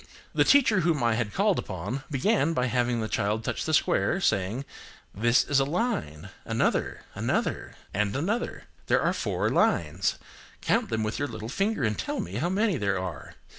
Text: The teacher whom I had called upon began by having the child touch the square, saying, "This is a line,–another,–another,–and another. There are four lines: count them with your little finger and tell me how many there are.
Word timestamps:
The 0.33 0.43
teacher 0.43 0.79
whom 0.79 1.03
I 1.03 1.13
had 1.13 1.31
called 1.31 1.59
upon 1.59 2.01
began 2.09 2.53
by 2.53 2.65
having 2.65 3.01
the 3.01 3.07
child 3.07 3.43
touch 3.43 3.65
the 3.65 3.71
square, 3.75 4.19
saying, 4.19 4.65
"This 5.13 5.43
is 5.43 5.59
a 5.59 5.63
line,–another,–another,–and 5.63 8.15
another. 8.15 8.63
There 8.87 9.01
are 9.03 9.13
four 9.13 9.51
lines: 9.51 10.15
count 10.59 10.89
them 10.89 11.03
with 11.03 11.19
your 11.19 11.27
little 11.27 11.49
finger 11.49 11.83
and 11.83 11.99
tell 11.99 12.19
me 12.19 12.37
how 12.37 12.49
many 12.49 12.77
there 12.77 12.97
are. 12.97 13.35